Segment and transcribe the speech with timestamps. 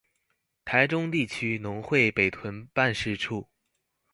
[0.65, 3.47] 臺中地區農會北屯辦事處